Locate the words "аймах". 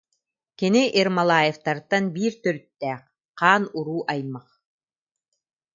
4.13-4.47